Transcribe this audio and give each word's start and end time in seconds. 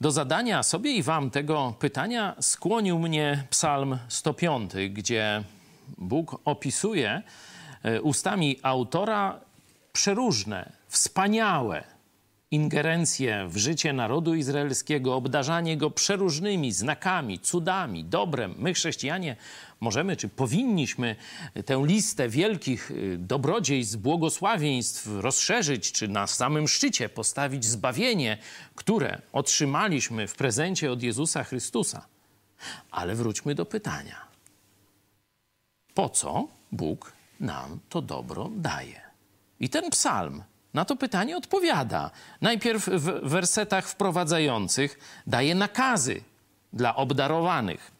Do 0.00 0.10
zadania 0.10 0.62
sobie 0.62 0.92
i 0.92 1.02
wam 1.02 1.30
tego 1.30 1.74
pytania 1.78 2.34
skłonił 2.40 2.98
mnie 2.98 3.44
Psalm 3.50 3.98
105, 4.08 4.72
gdzie 4.90 5.42
Bóg 5.98 6.40
opisuje 6.44 7.22
e, 7.82 8.02
ustami 8.02 8.58
autora 8.62 9.40
przeróżne, 9.92 10.72
wspaniałe 10.88 11.84
ingerencje 12.50 13.48
w 13.48 13.56
życie 13.56 13.92
narodu 13.92 14.34
izraelskiego, 14.34 15.14
obdarzanie 15.14 15.76
go 15.76 15.90
przeróżnymi 15.90 16.72
znakami, 16.72 17.38
cudami, 17.38 18.04
dobrem. 18.04 18.54
My, 18.58 18.74
chrześcijanie, 18.74 19.36
możemy 19.80 20.16
czy 20.16 20.28
powinniśmy 20.28 21.16
tę 21.66 21.82
listę 21.86 22.28
wielkich 22.28 22.90
y, 22.90 23.16
dobrodziejstw, 23.18 23.96
błogosławieństw 23.96 25.08
rozszerzyć, 25.20 25.92
czy 25.92 26.08
na 26.08 26.26
samym 26.26 26.68
szczycie 26.68 27.08
postawić 27.08 27.64
zbawienie, 27.64 28.38
które 28.74 29.20
otrzymaliśmy 29.32 30.26
w 30.26 30.34
prezencie 30.34 30.92
od 30.92 31.02
Jezusa 31.02 31.44
Chrystusa. 31.44 32.06
Ale 32.90 33.14
wróćmy 33.14 33.54
do 33.54 33.66
pytania. 33.66 34.28
Po 35.94 36.08
co 36.08 36.48
Bóg 36.72 37.12
nam 37.40 37.78
to 37.88 38.02
dobro 38.02 38.50
daje? 38.56 39.00
I 39.60 39.68
ten 39.68 39.90
psalm 39.90 40.42
na 40.74 40.84
to 40.84 40.96
pytanie 40.96 41.36
odpowiada. 41.36 42.10
Najpierw 42.40 42.86
w 42.86 43.28
wersetach 43.28 43.88
wprowadzających 43.88 44.98
daje 45.26 45.54
nakazy 45.54 46.20
dla 46.72 46.96
obdarowanych. 46.96 47.90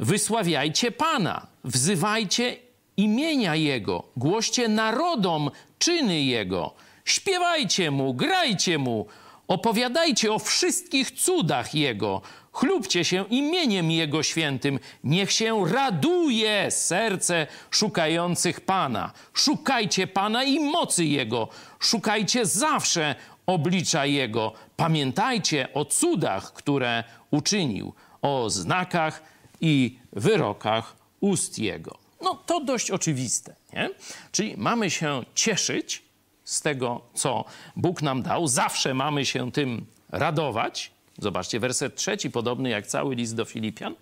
Wysławiajcie 0.00 0.90
Pana, 0.92 1.46
wzywajcie 1.64 2.56
imienia 2.96 3.56
Jego, 3.56 4.02
głoście 4.16 4.68
narodom 4.68 5.50
czyny 5.78 6.20
Jego, 6.22 6.74
śpiewajcie 7.04 7.90
Mu, 7.90 8.14
grajcie 8.14 8.78
Mu, 8.78 9.06
opowiadajcie 9.50 10.32
o 10.32 10.38
wszystkich 10.38 11.10
cudach 11.10 11.74
Jego, 11.74 12.22
chlubcie 12.52 13.04
się 13.04 13.24
imieniem 13.30 13.90
Jego 13.90 14.22
świętym, 14.22 14.78
niech 15.04 15.32
się 15.32 15.64
raduje 15.72 16.70
serce 16.70 17.46
szukających 17.70 18.60
Pana. 18.60 19.12
Szukajcie 19.34 20.06
Pana 20.06 20.44
i 20.44 20.60
mocy 20.60 21.04
Jego, 21.04 21.48
szukajcie 21.78 22.46
zawsze 22.46 23.14
oblicza 23.46 24.06
Jego. 24.06 24.52
Pamiętajcie 24.76 25.68
o 25.74 25.84
cudach, 25.84 26.52
które 26.52 27.04
uczynił, 27.30 27.94
o 28.22 28.50
znakach 28.50 29.22
i 29.60 29.98
wyrokach 30.12 30.96
ust 31.20 31.58
Jego. 31.58 31.98
No 32.22 32.34
to 32.34 32.60
dość 32.60 32.90
oczywiste, 32.90 33.54
nie? 33.72 33.90
Czyli 34.32 34.54
mamy 34.56 34.90
się 34.90 35.24
cieszyć 35.34 36.09
z 36.50 36.60
tego, 36.60 37.00
co 37.14 37.44
Bóg 37.76 38.02
nam 38.02 38.22
dał, 38.22 38.48
zawsze 38.48 38.94
mamy 38.94 39.26
się 39.26 39.52
tym 39.52 39.86
radować. 40.08 40.92
Zobaczcie, 41.18 41.60
werset 41.60 41.96
trzeci, 41.96 42.30
podobny 42.30 42.68
jak 42.68 42.86
cały 42.86 43.14
list 43.14 43.34
do 43.34 43.44
Filipian. 43.44 43.94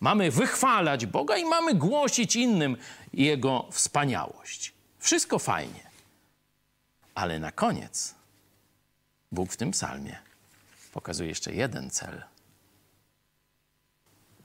Mamy 0.00 0.30
wychwalać 0.30 1.06
Boga 1.06 1.36
i 1.36 1.44
mamy 1.44 1.74
głosić 1.74 2.36
innym 2.36 2.76
Jego 3.12 3.66
wspaniałość. 3.70 4.72
Wszystko 4.98 5.38
fajnie. 5.38 5.90
Ale 7.14 7.38
na 7.38 7.52
koniec 7.52 8.14
Bóg 9.32 9.52
w 9.52 9.56
tym 9.56 9.70
psalmie 9.70 10.18
pokazuje 10.92 11.28
jeszcze 11.28 11.52
jeden 11.52 11.90
cel. 11.90 12.22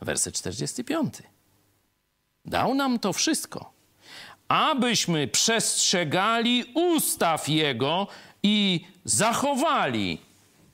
Werset 0.02 0.36
45. 0.36 1.14
Dał 2.46 2.76
nam 2.76 3.00
to 3.00 3.14
wszystko, 3.14 3.73
abyśmy 4.54 5.28
przestrzegali 5.28 6.66
ustaw 6.73 7.50
Jego 7.50 8.08
i 8.44 8.86
zachowali 9.06 10.22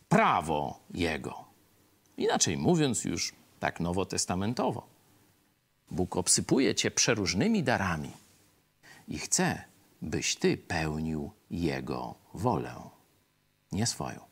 prawo 0.09 0.80
Jego. 0.94 1.45
Inaczej 2.17 2.57
mówiąc, 2.57 3.05
już 3.05 3.33
tak 3.59 3.80
nowotestamentowo, 3.80 4.88
Bóg 5.91 6.17
obsypuje 6.17 6.75
Cię 6.75 6.91
przeróżnymi 6.91 7.63
darami 7.63 8.12
i 9.07 9.19
chce, 9.19 9.63
byś 10.01 10.35
Ty 10.35 10.57
pełnił 10.57 11.31
Jego 11.51 12.16
wolę, 12.34 12.75
nie 13.72 13.85
swoją. 13.85 14.28